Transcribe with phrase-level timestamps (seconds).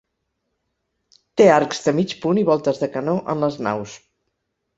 [1.41, 3.97] Té arcs de mig punt i voltes de canó en les naus.